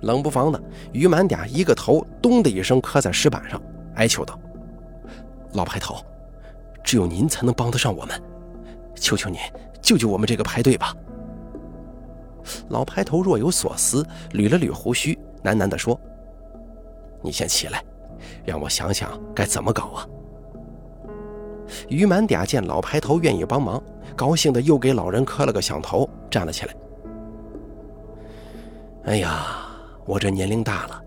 [0.03, 0.61] 冷不防的，
[0.93, 3.63] 于满嗲一个头咚的一声磕在石板上，
[3.95, 4.37] 哀求道
[5.55, 6.05] ：“老排头，
[6.83, 8.21] 只有您才能帮得上我们，
[8.97, 9.39] 求求你
[9.81, 10.95] 救救我们这个排队吧。”
[12.69, 16.01] 老排头若有所思，捋了捋胡须，喃喃地说
[17.23, 17.83] ：“你先起来。”
[18.45, 20.07] 让我想想该怎么搞啊！
[21.89, 23.81] 于满嗲见老排头愿意帮忙，
[24.17, 26.75] 高兴的又给老人磕了个响头，站了起来。
[29.05, 29.47] 哎呀，
[30.07, 31.01] 我这年龄大了，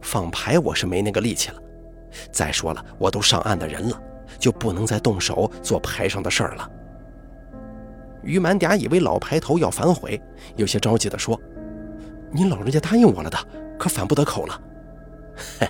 [0.00, 1.60] 放牌我是没那个力气了。
[2.32, 4.00] 再说了，我都上岸的人了，
[4.38, 6.70] 就不能再动手做牌上的事儿了。
[8.24, 10.20] 于满嗲以为老排头要反悔，
[10.56, 11.40] 有些着急的说
[12.32, 13.38] ：“您老人家答应我了的，
[13.78, 14.60] 可反不得口了。”
[15.60, 15.68] 嘿。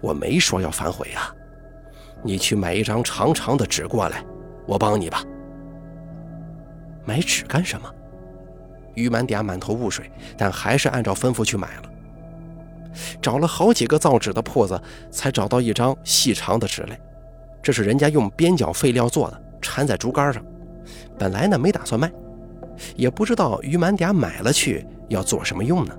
[0.00, 1.34] 我没说要反悔呀，
[2.22, 4.22] 你去买一张长长的纸过来，
[4.66, 5.22] 我帮你吧。
[7.06, 7.90] 买纸干什么？
[8.94, 11.82] 于满嗲满头雾水，但还是按照吩咐去买了。
[13.22, 14.78] 找了好几个造纸的铺子，
[15.10, 17.00] 才找到一张细长的纸来。
[17.62, 20.44] 这是人家用边角废料做的，缠在竹竿上。
[21.18, 22.10] 本来呢没打算卖，
[22.96, 25.96] 也不知道于满嗲买了去要做什么用呢。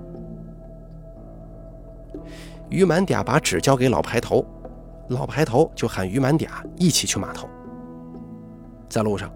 [2.68, 4.44] 于满嗲把纸交给老排头，
[5.08, 7.48] 老排头就喊于满嗲一起去码头。
[8.88, 9.30] 在路上，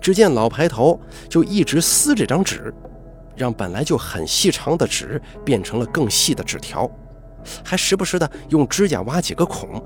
[0.00, 2.72] 只见老排头就一直撕这张纸，
[3.34, 6.90] 让本来就很细长的纸变成了更细的纸条，
[7.64, 9.82] 还时不时的用指甲挖几个孔。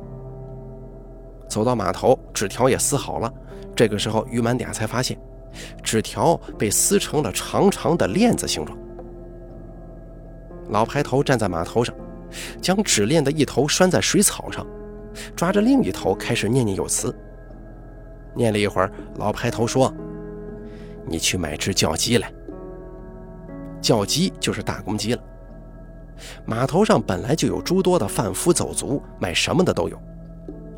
[1.51, 3.31] 走到码头，纸条也撕好了。
[3.77, 5.19] 这个时候，于满嗲才发现，
[5.83, 8.79] 纸条被撕成了长长的链子形状。
[10.69, 11.95] 老排头站在码头上。
[12.63, 14.65] 将纸链的一头拴在水草上，
[15.35, 17.13] 抓着另一头开始念念有词。
[18.37, 19.93] 念了一会儿，老排头说
[21.05, 22.33] ：“你去买只叫鸡来。
[23.81, 25.21] 叫鸡就是大公鸡了。
[26.45, 30.01] 码头上本来就有诸多的贩夫走卒，卖什么的都有。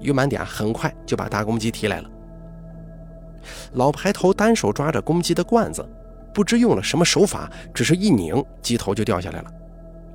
[0.02, 2.10] 于满点很快就把大公鸡提来了。
[3.72, 5.84] 老排头单手抓着公鸡的罐子，
[6.34, 9.50] 不知用了什么手法，只是一拧，鸡头就掉下来了。”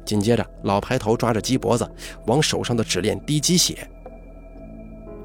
[0.05, 1.85] 紧接着，老排头抓着鸡脖子，
[2.27, 3.89] 往手上的纸链滴鸡血。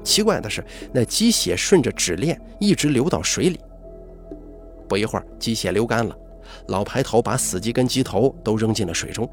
[0.03, 3.59] 奇怪的是，那鸡血顺着纸链一直流到水里。
[4.89, 6.13] 不一会儿，鸡血流干了，
[6.67, 9.29] 老排头把死鸡跟鸡头都扔进了水中。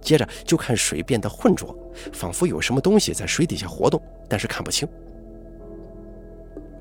[0.00, 1.76] 接着就看水变得浑浊，
[2.12, 4.88] 仿佛有什么东西在水底下活动，但是看不清。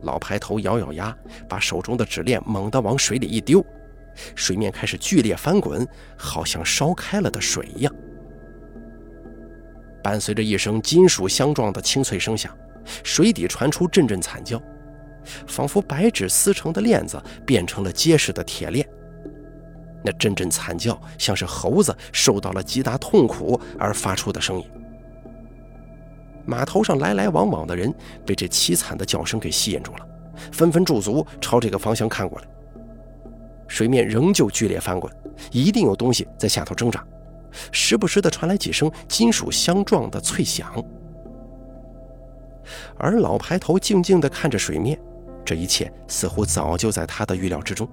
[0.03, 1.15] 老排头咬咬牙，
[1.49, 3.65] 把手中的纸链猛地往水里一丢。
[4.35, 7.95] 水面开始剧烈翻滚，好像烧开了的水一样。
[10.03, 12.55] 伴随着一声金属相撞的清脆声响，
[13.03, 14.61] 水底传出阵阵惨叫，
[15.47, 18.87] 仿佛白纸撕成的链子变成了结实的铁链。
[20.03, 24.65] 那阵阵惨叫像是猴子受到了极大痛苦而发出的声音。
[26.45, 27.93] 码头上来来往往的人
[28.25, 30.07] 被这凄惨的叫声给吸引住了，
[30.51, 32.47] 纷纷驻足朝这个方向看过来。
[33.67, 35.13] 水面仍旧剧烈翻滚，
[35.51, 37.05] 一定有东西在下头挣扎，
[37.69, 40.71] 时不时的传来几声金属相撞的脆响。
[42.97, 44.97] 而老排头静静地看着水面，
[45.43, 47.85] 这一切似乎早就在他的预料之中。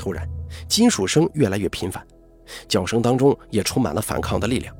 [0.00, 0.26] 突然，
[0.66, 2.02] 金属声越来越频繁，
[2.66, 4.74] 叫声当中也充满了反抗的力量。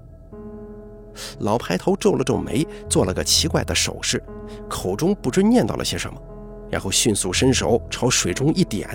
[1.40, 4.22] 老排头皱了皱眉，做了个奇怪的手势，
[4.66, 6.18] 口中不知念叨了些什么。
[6.70, 8.88] 然后迅速伸手朝水中一点，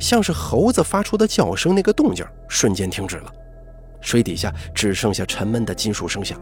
[0.00, 3.32] 像是猴子发出的叫声，那个动静瞬间停止了，
[4.00, 6.40] 水底下只剩下沉闷的金属声响。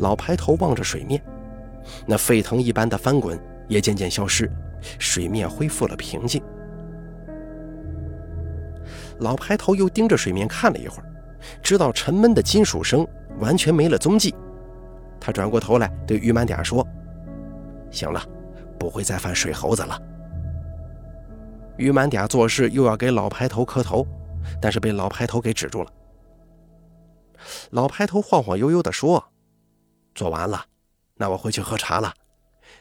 [0.00, 1.22] 老排头望着水面，
[2.06, 4.50] 那沸腾一般的翻滚也渐渐消失，
[4.98, 6.42] 水面恢复了平静。
[9.20, 11.04] 老排头又盯着水面看了一会儿，
[11.62, 13.06] 直到沉闷的金属声
[13.38, 14.34] 完全没了踪迹，
[15.20, 16.86] 他转过头来对于满点说
[17.90, 18.22] ：“行了，
[18.78, 20.00] 不会再犯水猴子了。”
[21.76, 24.06] 于满点做事又要给老排头磕头，
[24.60, 25.90] 但是被老排头给止住了。
[27.70, 29.24] 老排头晃晃悠悠地说
[30.14, 30.64] ：“做完了，
[31.14, 32.12] 那我回去喝茶了。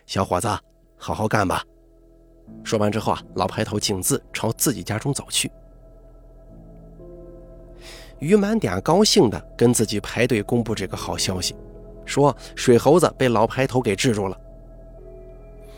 [0.06, 0.48] 小伙子，
[0.98, 1.64] 好好干吧。”
[2.64, 5.50] 说完之后啊，老排头径自朝自己家中走去。
[8.20, 11.56] 于满点高兴地跟自己排队公布这个好消息，
[12.04, 14.38] 说水猴子被老排头给治住了。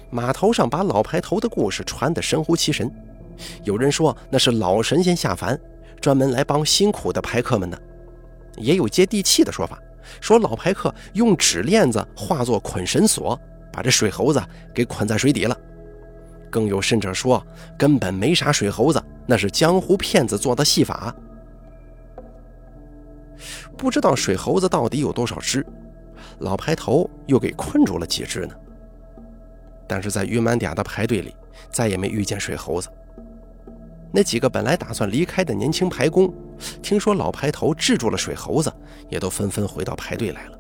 [0.10, 2.92] 码头上把老排头的故事传得神乎其神。
[3.64, 5.60] 有人说那是老神仙下凡，
[6.02, 7.78] 专门来帮辛苦的排客们的；
[8.58, 9.78] 也有接地气的说法，
[10.20, 13.40] 说老排客用纸链子化作捆绳索，
[13.72, 14.42] 把这水猴子
[14.74, 15.56] 给捆在水底了。
[16.50, 17.46] 更有甚者说，
[17.78, 21.16] 根本没啥水猴子，那是江湖骗子做的戏法。
[23.78, 25.66] 不知道水猴子到底有多少只，
[26.40, 28.54] 老排头又给困住了几只呢？
[29.88, 31.34] 但是在于满嗲的排队里，
[31.72, 32.90] 再也没遇见水猴子。
[34.12, 36.34] 那几个本来打算离开的年轻排工，
[36.82, 38.74] 听说老排头制住了水猴子，
[39.08, 40.60] 也都纷纷回到排队来了。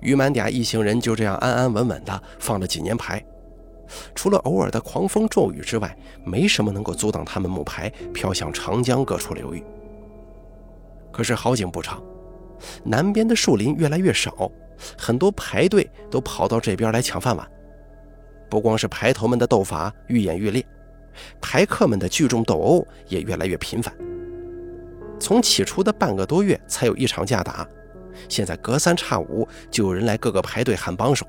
[0.00, 3.24] 于满嗲一行人就这样安安稳稳的放了几年牌，
[4.14, 9.62] 除了偶尔的狂风骤雨之外，没什么能够阻挡他们木牌飘向长江各处流域。
[11.12, 12.02] 可是好景不长，
[12.84, 14.50] 南边的树林越来越少，
[14.98, 17.48] 很多排队都跑到这边来抢饭碗。
[18.48, 20.64] 不光是排头们的斗法愈演愈烈。
[21.40, 23.94] 排客们的聚众斗殴也越来越频繁。
[25.18, 27.66] 从起初的半个多月才有一场架打，
[28.28, 31.26] 现在隔三差五就有人来各个排队喊帮手。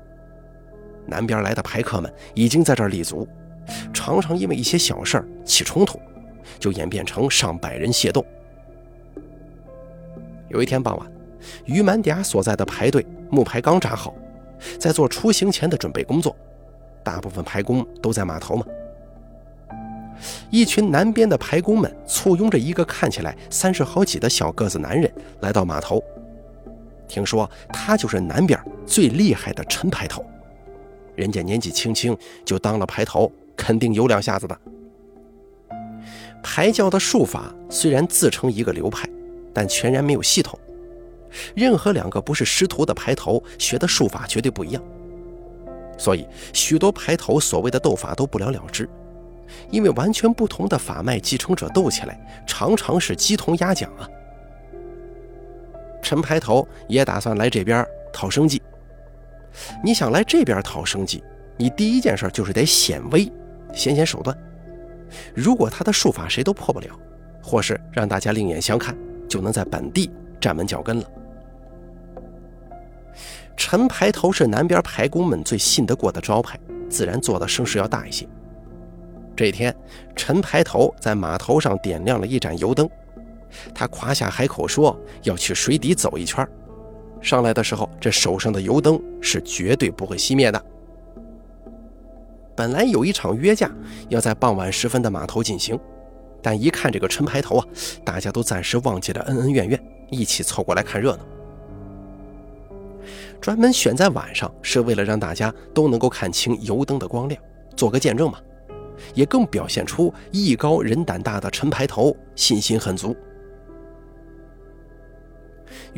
[1.08, 3.26] 南边来的排客们已经在这儿立足，
[3.92, 5.98] 常常因为一些小事起冲突，
[6.58, 8.24] 就演变成上百人械斗。
[10.48, 11.10] 有一天傍晚，
[11.64, 14.14] 于满嗲所在的排队木排刚扎好，
[14.78, 16.36] 在做出行前的准备工作，
[17.02, 18.64] 大部分排工都在码头嘛。
[20.50, 26.02] 一群南边的排工们簇拥着一个看起来三十好几的小个子男人来到码头。
[27.06, 30.24] 听说他就是南边最厉害的陈排头，
[31.18, 34.56] 人家年纪轻轻就当了排头，肯定有两下子的。
[36.40, 39.08] 排教的术法虽然自成一个流派，
[39.52, 40.56] 但全然没有系统。
[41.56, 44.82] 任何两个不是师徒的排头学的术法绝对不一样，
[45.98, 48.88] 所以许多排头所谓的斗法都不了了之。
[49.70, 54.08] 因为完全不同的法脉继承者斗起来，常常是鸡同鸭讲啊。
[56.00, 58.57] 陈排头也打算来这边讨生计。
[59.82, 61.22] 你想来这边讨生计，
[61.56, 63.30] 你第一件事就是得显威，
[63.72, 64.36] 显显手段。
[65.34, 66.88] 如果他的术法谁都破不了，
[67.42, 68.96] 或是让大家另眼相看，
[69.28, 70.10] 就能在本地
[70.40, 71.04] 站稳脚跟了。
[73.56, 78.28] 陈排头是南边排工们最信得过的招牌，自然做的声势要大一些。
[79.36, 79.74] 这天，
[80.16, 82.88] 陈排头在码头上点亮了一盏油灯，
[83.74, 86.46] 他夸下海口说要去水底走一圈。
[87.20, 90.64] 上来的时候，这手上的油灯是绝对不会熄灭的。
[92.56, 93.70] 本来有一场约架
[94.08, 95.78] 要在傍晚时分的码头进行，
[96.42, 97.66] 但一看这个陈排头啊，
[98.04, 101.20] 大家都暂时忘记了恩恩怨怨，一起凑过来看热闹。
[103.40, 107.40] 专门选在晚上，是为了让大家都能够看清油灯的光亮，
[107.76, 108.38] 做个见证嘛。
[109.14, 113.16] 也更表现出艺高人胆大的陈排头信心很足。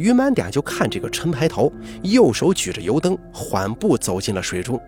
[0.01, 1.71] 于满点就看这个陈排头，
[2.03, 4.81] 右手举着油灯，缓步走进了水中。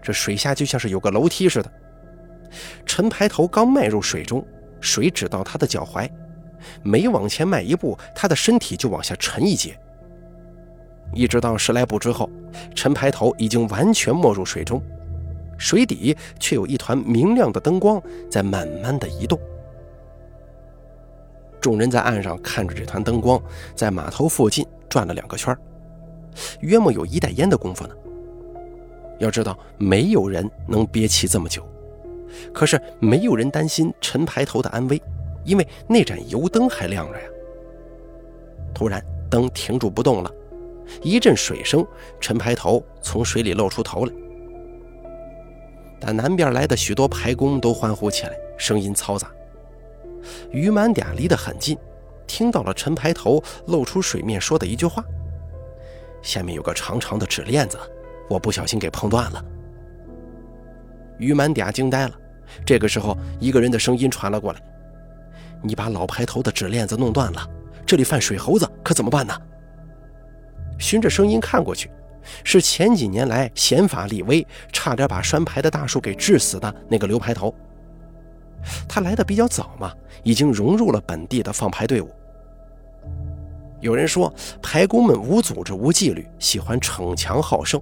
[0.00, 1.70] 这水下就像是有个楼梯似的。
[2.86, 4.42] 陈排头刚迈入水中，
[4.80, 6.08] 水只到他的脚踝，
[6.82, 9.78] 每往前迈一步，他的身体就往下沉一截。
[11.12, 12.30] 一直到十来步之后，
[12.74, 14.82] 陈排头已经完全没入水中。
[15.58, 19.38] 水底却有一团明亮的灯光在慢慢的移动。
[21.62, 23.40] 众人在岸上看着这团灯光，
[23.74, 25.56] 在码头附近转了两个圈
[26.60, 27.94] 约莫有一袋烟的功夫呢。
[29.20, 31.64] 要知道，没有人能憋气这么久。
[32.52, 35.00] 可是没有人担心陈排头的安危，
[35.44, 37.26] 因为那盏油灯还亮着呀。
[38.74, 39.00] 突然，
[39.30, 40.30] 灯停住不动了，
[41.02, 41.86] 一阵水声，
[42.20, 44.12] 陈排头从水里露出头来。
[46.00, 49.30] 但南边来的许多排工都欢呼起来，声音嘈杂。
[50.50, 51.76] 于满嗲离得很近，
[52.26, 55.04] 听到了陈排头露出水面说的一句话，
[56.22, 57.78] 下面有个长长的纸链子，
[58.28, 59.44] 我不小心给碰断了。
[61.18, 62.18] 于满嗲惊呆了。
[62.66, 64.60] 这个时候，一个人的声音传了过来
[65.62, 67.48] ：“你把老牌头的纸链子弄断了，
[67.86, 69.34] 这里犯水猴子，可怎么办呢？”
[70.78, 71.90] 循着声音看过去，
[72.44, 77.54] 是前几年来显法立威，差点把拴牌的大树给治死的那个刘排头。
[78.88, 79.92] 他来的比较早嘛，
[80.22, 82.10] 已经融入了本地的放牌队伍。
[83.80, 84.32] 有人说，
[84.62, 87.80] 排工们无组织、无纪律，喜欢逞强好胜。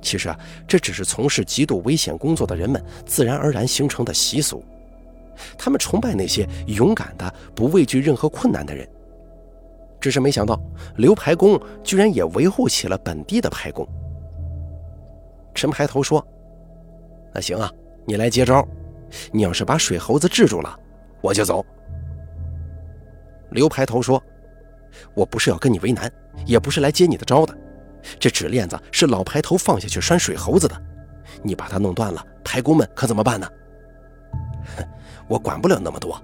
[0.00, 4.64] 其实啊，这只是从事极度危险工作的人们自然而然形成的习俗。
[5.56, 8.88] 他们崇拜那些勇敢的、不畏惧任何困难的人。
[10.00, 10.58] 只是没想到，
[10.96, 13.86] 刘排工居然也维护起了本地的排工。
[15.54, 16.26] 陈排头说
[17.32, 17.70] ：“那行啊，
[18.04, 18.66] 你来接招。
[19.30, 20.78] 你要是把水猴子治住了，
[21.20, 21.64] 我就走。”
[23.50, 24.22] 刘排头说
[25.14, 26.10] ：“我不是要跟你为难，
[26.46, 27.56] 也不是来接你的招的。”
[28.18, 30.82] 这纸链子是老牌头放下去拴水猴子的，
[31.42, 33.48] 你把它弄断了，排工们可怎么办呢？
[35.28, 36.20] 我管不了那么多。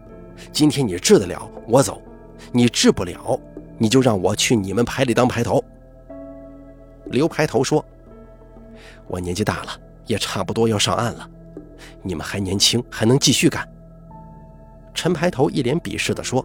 [0.52, 2.02] 今天你治得了，我走；
[2.52, 3.38] 你治不了，
[3.76, 5.62] 你就让我去你们排里当排头。
[7.04, 7.84] 刘排头说
[9.06, 9.70] ：“我年纪大了，
[10.06, 11.28] 也差不多要上岸了。
[12.02, 13.66] 你们还年轻，还能继续干。”
[14.94, 16.44] 陈排头一脸鄙视地说：“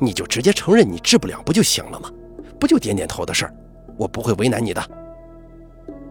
[0.00, 2.10] 你就直接承认你治不了不就行了吗？
[2.58, 3.54] 不就点点头的事儿。”
[3.96, 4.82] 我不会为难你的。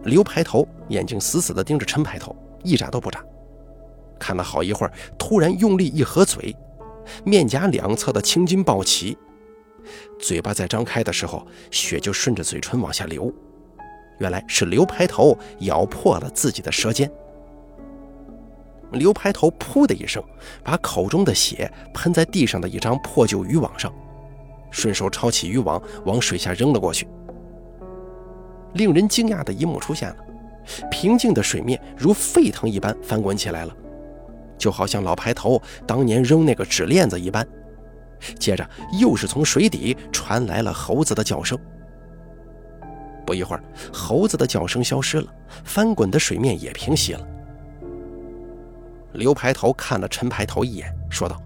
[0.04, 3.20] 刘排头眼睛死死地盯着陈排头，一眨都不眨。
[4.16, 6.54] 看了好一会儿，突然用力一合嘴，
[7.24, 9.18] 面颊两侧的青筋暴起，
[10.20, 13.32] 嘴巴在张开的时候，血就顺着嘴唇往下流。
[14.20, 17.10] 原来是刘排头咬破了自己的舌尖。
[18.92, 20.22] 刘排头噗的一声，
[20.62, 23.92] 把口中的血喷在地上的一张破旧渔网上，
[24.70, 27.06] 顺手抄起渔网往水下扔了过去。
[28.74, 30.16] 令人惊讶的一幕出现了，
[30.90, 33.76] 平静的水面如沸腾一般翻滚起来了，
[34.56, 37.46] 就好像老牌头当年扔那个纸链子一般。
[38.38, 38.68] 接着
[39.00, 41.58] 又是从水底传来了猴子的叫声。
[43.24, 45.26] 不一会儿，猴子的叫声消失了，
[45.64, 47.26] 翻滚的水面也平息了。
[49.12, 51.40] 刘排头看了陈排头一眼，说道：“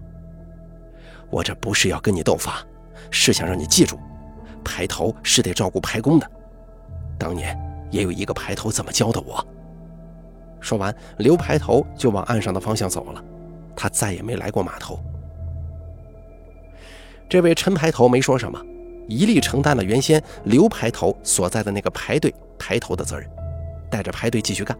[1.29, 2.63] 我这不是要跟你斗法，
[3.09, 3.99] 是想让你记住，
[4.63, 6.31] 排头是得照顾排工的。”
[7.17, 7.57] 当年
[7.91, 9.45] 也有一个排头怎么教的我。
[10.59, 13.23] 说完，刘排头就往岸上的方向走了。
[13.75, 14.99] 他再也没来过码头。
[17.27, 18.59] 这位陈排头没说什么，
[19.07, 23.29] 一力承担了原先刘排头所在的那个排队排头的责任，
[23.89, 24.77] 带着排队继续干。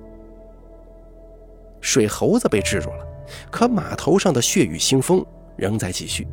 [1.86, 3.08] 水猴子被制住了，
[3.52, 5.24] 可码头上的血雨腥风
[5.56, 6.28] 仍在继续。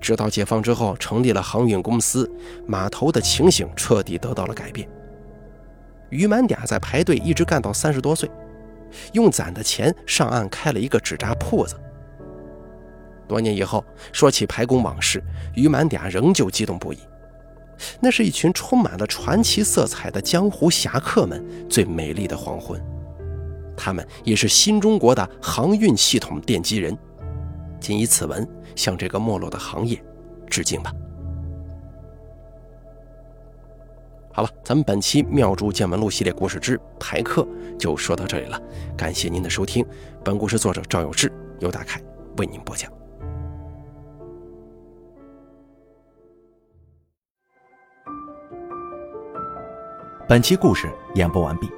[0.00, 2.28] 直到解放之后，成立了航运公司，
[2.66, 4.88] 码头的情形彻底得到了改变。
[6.08, 8.28] 于满嗲在排队一直干到三十多岁，
[9.12, 11.78] 用攒的钱上岸开了一个纸扎铺子。
[13.28, 13.84] 多年以后，
[14.14, 15.22] 说起排工往事，
[15.54, 16.98] 于满嗲仍旧激动不已。
[18.00, 22.82] 那是一群充满了传奇色彩的江湖侠客们最美丽的黄昏，
[23.78, 26.94] 他们也是新中国的航运系统奠基人。
[27.80, 28.46] 仅以此文。
[28.76, 30.00] 向这个没落的行业
[30.46, 30.92] 致敬吧。
[34.32, 37.44] 好了，咱们本期《妙珠见闻录》系列故事之排客
[37.76, 38.62] 就说到这里了，
[38.96, 39.84] 感谢您的收听。
[40.24, 42.00] 本故事作者赵有志，由大凯
[42.36, 42.88] 为您播讲。
[50.28, 51.77] 本期故事演播完毕。